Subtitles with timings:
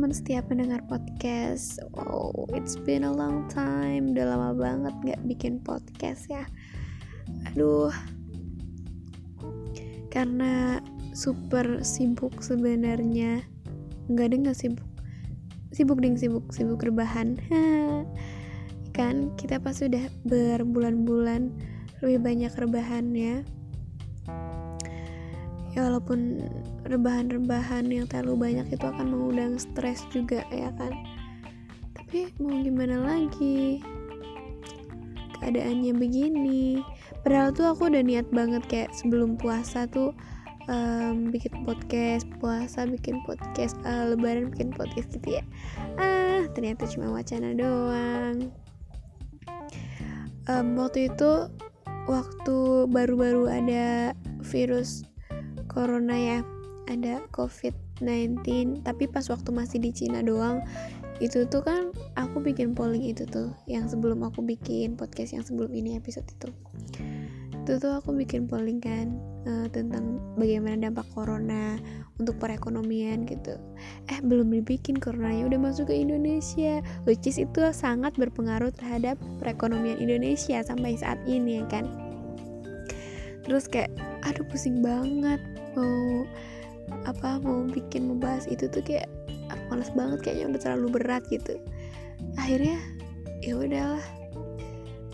[0.00, 1.76] teman setia pendengar podcast.
[1.92, 4.16] Wow, it's been a long time.
[4.16, 6.48] Udah lama banget gak bikin podcast ya.
[7.52, 7.92] Aduh.
[10.08, 10.80] Karena
[11.12, 13.44] super sibuk sebenarnya.
[14.08, 14.88] Enggak deh gak sibuk?
[15.68, 17.36] Sibuk ding sibuk, sibuk rebahan.
[18.96, 21.52] Kan kita pas udah berbulan-bulan
[22.00, 23.44] Lebih banyak rebahannya.
[23.44, 23.59] ya
[25.78, 26.42] walaupun
[26.88, 30.90] rebahan-rebahan yang terlalu banyak itu akan mengundang stres juga ya kan?
[31.94, 33.78] Tapi mau gimana lagi?
[35.38, 36.82] Keadaannya begini.
[37.22, 40.10] Padahal tuh aku udah niat banget kayak sebelum puasa tuh
[40.70, 45.44] um, bikin podcast puasa bikin podcast uh, lebaran bikin podcast gitu ya.
[45.98, 48.50] Ah ternyata cuma wacana doang.
[50.48, 51.46] Um, waktu itu
[52.10, 52.58] waktu
[52.90, 55.06] baru-baru ada virus
[55.70, 56.38] corona ya.
[56.90, 60.58] Ada covid-19 tapi pas waktu masih di Cina doang.
[61.22, 65.70] Itu tuh kan aku bikin polling itu tuh yang sebelum aku bikin podcast yang sebelum
[65.70, 66.50] ini episode itu.
[67.62, 69.14] Itu tuh aku bikin polling kan
[69.46, 71.78] uh, tentang bagaimana dampak corona
[72.18, 73.54] untuk perekonomian gitu.
[74.08, 76.80] Eh belum dibikin coronanya udah masuk ke Indonesia.
[77.04, 81.84] Which is itu sangat berpengaruh terhadap perekonomian Indonesia sampai saat ini ya kan?
[83.44, 83.92] Terus kayak
[84.24, 85.40] aduh pusing banget
[85.74, 86.26] mau
[87.06, 89.06] apa mau bikin membahas itu tuh kayak
[89.50, 91.54] aku males banget kayaknya udah terlalu berat gitu.
[92.38, 92.78] Akhirnya
[93.42, 94.06] ya udahlah.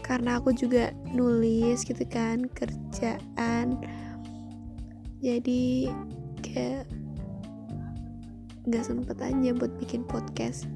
[0.00, 3.80] Karena aku juga nulis gitu kan kerjaan.
[5.18, 5.90] Jadi
[6.46, 6.86] kayak
[8.66, 10.70] nggak sempet aja buat bikin podcast.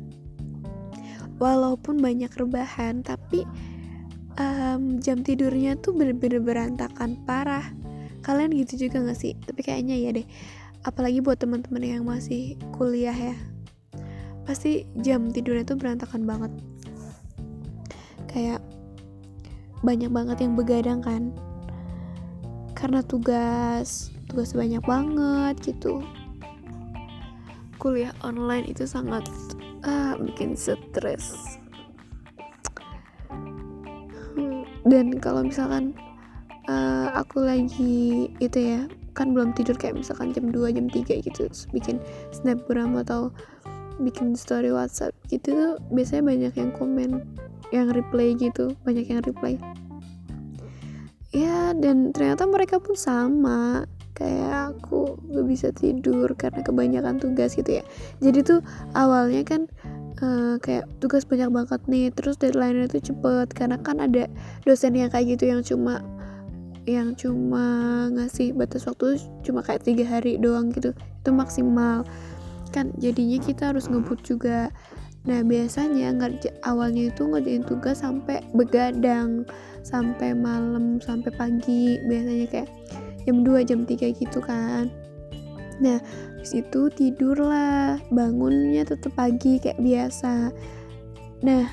[1.40, 3.48] Walaupun banyak rebahan tapi
[4.36, 7.79] um, jam tidurnya tuh bener-bener berantakan parah
[8.30, 9.34] kalian gitu juga gak sih?
[9.34, 10.26] Tapi kayaknya ya deh.
[10.86, 13.34] Apalagi buat teman-teman yang masih kuliah ya.
[14.46, 16.52] Pasti jam tidurnya tuh berantakan banget.
[18.30, 18.62] Kayak
[19.82, 21.34] banyak banget yang begadang kan.
[22.78, 26.06] Karena tugas tugas banyak banget gitu.
[27.82, 29.26] Kuliah online itu sangat
[29.82, 31.58] ah, bikin stres.
[34.38, 35.98] Hmm, dan kalau misalkan
[36.68, 38.80] uh, aku lagi itu ya
[39.16, 41.42] kan belum tidur kayak misalkan jam 2 jam 3 gitu
[41.74, 41.98] bikin
[42.30, 43.30] snapgram atau
[44.00, 47.20] bikin story whatsapp gitu tuh biasanya banyak yang komen
[47.70, 49.54] yang reply gitu banyak yang reply.
[51.30, 53.86] Ya dan ternyata mereka pun sama
[54.18, 57.84] kayak aku gak bisa tidur karena kebanyakan tugas gitu ya.
[58.18, 58.60] Jadi tuh
[58.98, 59.70] awalnya kan
[60.20, 64.26] uh, kayak tugas banyak banget nih terus deadline-nya tuh cepet karena kan ada
[64.66, 66.02] dosen yang kayak gitu yang cuma
[66.98, 72.02] yang cuma ngasih batas waktu cuma kayak tiga hari doang gitu itu maksimal.
[72.74, 74.70] Kan jadinya kita harus ngebut juga.
[75.28, 79.44] Nah biasanya ngerja awalnya itu ngerjain tugas sampai begadang
[79.84, 82.00] sampai malam sampai pagi.
[82.08, 82.68] Biasanya kayak
[83.28, 84.88] jam 2 jam 3 gitu kan.
[85.80, 85.98] Nah
[86.36, 90.48] habis itu tidur lah bangunnya tetap pagi kayak biasa.
[91.44, 91.64] Nah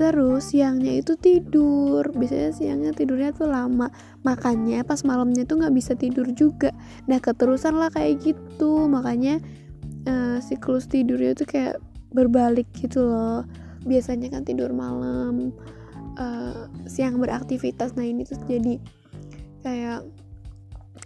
[0.00, 2.08] terus siangnya itu tidur.
[2.16, 3.92] Biasanya siangnya tidurnya tuh lama.
[4.24, 6.72] Makanya pas malamnya tuh nggak bisa tidur juga.
[7.04, 8.88] Nah keterusan lah kayak gitu.
[8.88, 9.44] Makanya
[10.08, 11.76] uh, siklus tidurnya tuh kayak
[12.16, 13.44] berbalik gitu loh.
[13.84, 15.52] Biasanya kan tidur malam
[16.16, 17.92] uh, siang beraktivitas.
[17.92, 18.80] Nah ini tuh jadi
[19.60, 20.08] kayak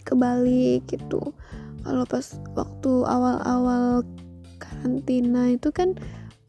[0.07, 1.35] kebalik gitu.
[1.83, 4.07] Kalau pas waktu awal-awal
[4.57, 5.99] karantina itu kan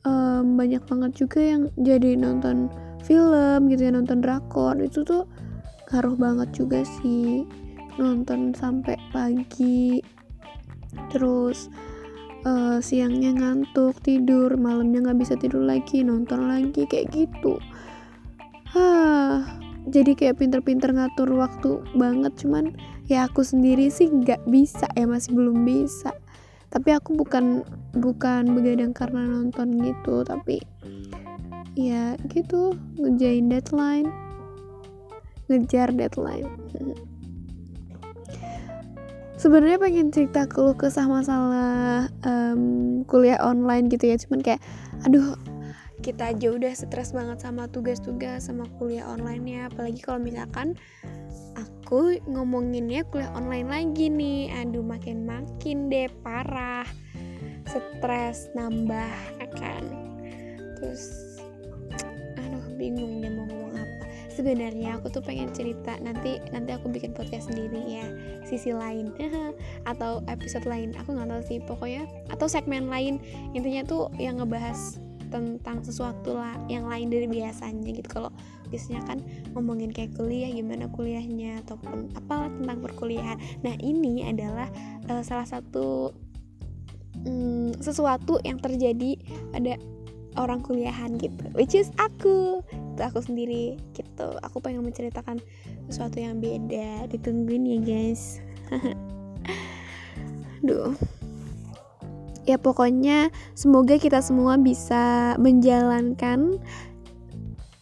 [0.06, 2.70] um, banyak banget juga yang jadi nonton
[3.02, 4.78] film gitu ya nonton drakor.
[4.78, 5.26] Itu tuh
[5.90, 7.42] ngaruh banget juga sih
[7.98, 10.00] nonton sampai pagi
[11.12, 11.68] terus
[12.46, 17.58] uh, siangnya ngantuk tidur malamnya nggak bisa tidur lagi nonton lagi kayak gitu.
[18.76, 19.46] Hah,
[19.88, 22.74] jadi kayak pinter-pinter ngatur waktu banget cuman
[23.06, 26.10] ya aku sendiri sih nggak bisa ya masih belum bisa
[26.76, 27.64] tapi aku bukan
[27.96, 30.60] bukan begadang karena nonton gitu tapi
[31.72, 34.12] ya gitu ngejain deadline.
[35.48, 36.52] Ngejar deadline.
[39.40, 44.60] Sebenarnya pengen cerita keluh kesah masalah um, kuliah online gitu ya cuman kayak
[45.04, 45.36] aduh
[46.04, 50.76] kita aja udah stres banget sama tugas-tugas sama kuliah online ya apalagi kalau misalkan
[51.86, 54.50] aku ngomonginnya kuliah online lagi nih.
[54.58, 56.82] Aduh makin makin deh parah.
[57.62, 59.82] Stres nambah akan
[60.82, 61.38] terus
[62.42, 64.04] aduh bingung deh mau ngomong apa.
[64.34, 68.06] Sebenarnya aku tuh pengen cerita nanti nanti aku bikin podcast sendiri ya
[68.42, 69.14] sisi lain.
[69.90, 71.62] Atau episode lain aku nggak tahu sih.
[71.70, 72.02] Pokoknya
[72.34, 73.22] atau segmen lain.
[73.54, 78.08] Intinya tuh yang ngebahas tentang sesuatu lah yang lain dari biasanya gitu.
[78.08, 78.30] Kalau
[78.68, 79.18] biasanya kan
[79.54, 83.38] ngomongin kayak kuliah gimana kuliahnya ataupun apalah tentang perkuliahan.
[83.62, 84.68] Nah ini adalah
[85.10, 86.10] uh, salah satu
[87.26, 89.18] um, sesuatu yang terjadi
[89.54, 89.78] pada
[90.36, 92.60] orang kuliahan gitu which is aku
[92.96, 94.28] itu aku sendiri gitu.
[94.40, 95.40] Aku pengen menceritakan
[95.88, 98.40] sesuatu yang beda ditungguin ya guys.
[100.66, 100.96] Duh
[102.46, 106.62] ya pokoknya semoga kita semua bisa menjalankan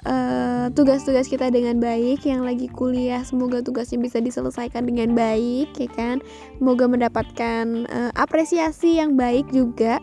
[0.09, 2.25] eh, tugas-tugas kita dengan baik.
[2.25, 6.25] Yang lagi kuliah semoga tugasnya bisa diselesaikan dengan baik ya kan?
[6.57, 10.01] Semoga mendapatkan uh, apresiasi yang baik juga.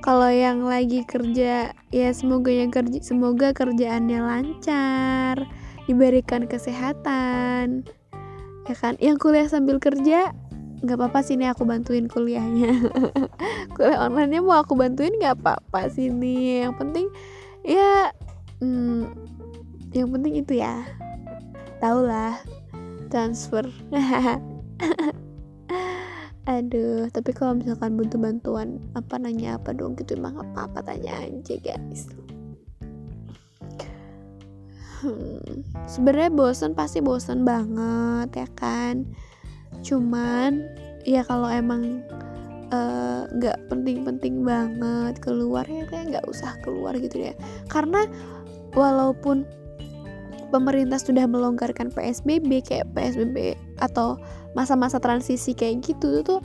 [0.00, 5.44] Kalau yang lagi kerja ya semoga yang kerja semoga kerjaannya lancar
[5.84, 7.84] diberikan kesehatan
[8.64, 8.96] ya kan?
[8.96, 10.32] Yang kuliah sambil kerja
[10.80, 12.72] nggak apa-apa sini aku bantuin kuliahnya.
[13.76, 17.04] Kuliah online nya mau aku bantuin nggak apa-apa sini yang penting
[17.60, 18.08] ya
[18.64, 19.12] hmm,
[19.92, 20.80] yang penting itu ya.
[21.84, 22.40] Tau lah
[23.12, 23.68] transfer.
[26.50, 30.00] Aduh tapi kalau misalkan butuh bantuan apa nanya apa dong?
[30.00, 32.08] Gitu emang apa apa tanya aja guys.
[35.00, 39.08] Hmm, sebenarnya bosan pasti bosan banget ya kan
[39.80, 40.66] cuman
[41.08, 42.04] ya kalau emang
[42.70, 47.34] eh, nggak uh, penting-penting banget keluar ya kayak nggak usah keluar gitu ya
[47.72, 48.04] karena
[48.76, 49.48] walaupun
[50.50, 54.18] pemerintah sudah melonggarkan PSBB kayak PSBB atau
[54.52, 56.42] masa-masa transisi kayak gitu tuh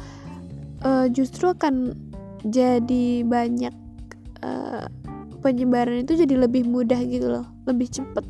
[0.86, 1.98] uh, justru akan
[2.46, 3.74] jadi banyak
[4.46, 4.86] uh,
[5.42, 8.26] penyebaran itu jadi lebih mudah gitu loh lebih cepet.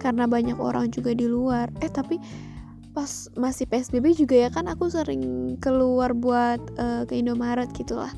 [0.00, 1.68] Karena banyak orang juga di luar.
[1.84, 2.16] Eh tapi
[3.00, 8.12] pas masih PSBB juga ya kan aku sering keluar buat uh, ke Indomaret gitulah.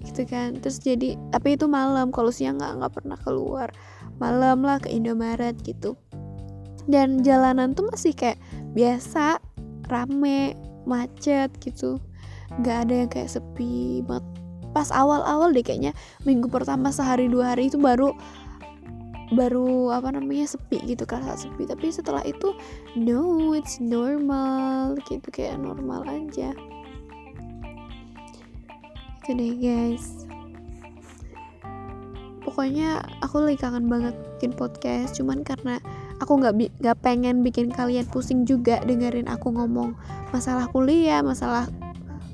[0.00, 0.56] Gitu kan.
[0.64, 3.68] Terus jadi tapi itu malam kalau siang nggak nggak pernah keluar.
[4.16, 6.00] Malam lah ke Indomaret gitu.
[6.88, 8.40] Dan jalanan tuh masih kayak
[8.72, 9.44] biasa
[9.92, 10.56] rame
[10.88, 12.00] macet gitu.
[12.64, 14.24] Nggak ada yang kayak sepi banget.
[14.72, 15.92] Pas awal-awal deh kayaknya
[16.24, 18.16] minggu pertama sehari dua hari itu baru
[19.32, 21.68] baru apa namanya sepi gitu kerasa sepi.
[21.68, 22.56] Tapi setelah itu
[22.96, 26.56] no it's normal gitu kayak normal aja.
[29.24, 30.24] Itu deh guys.
[32.48, 35.20] Pokoknya aku lagi kangen banget bikin podcast.
[35.20, 35.76] Cuman karena
[36.24, 39.94] aku nggak nggak pengen bikin kalian pusing juga dengerin aku ngomong
[40.34, 41.68] masalah kuliah masalah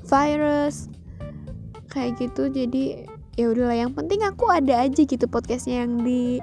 [0.07, 0.87] virus
[1.91, 2.47] kayak gitu.
[2.47, 3.03] Jadi
[3.35, 6.39] ya udahlah yang penting aku ada aja gitu podcastnya yang di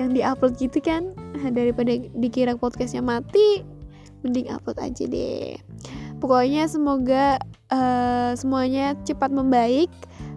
[0.00, 1.12] yang diupload gitu kan.
[1.52, 3.62] Daripada dikira podcastnya mati
[4.24, 5.56] mending upload aja deh.
[6.20, 7.40] Pokoknya semoga
[7.72, 9.92] uh, semuanya cepat membaik.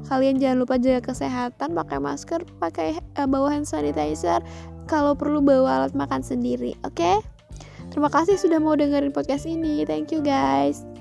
[0.08, 4.44] Kalian jangan lupa jaga kesehatan pakai masker pakai uh, bawa hand sanitizer.
[4.88, 7.00] Kalau perlu bawa alat makan sendiri oke?
[7.00, 7.18] Okay?
[7.94, 9.86] terima kasih sudah mau dengerin podcast ini.
[9.86, 10.93] Thank you guys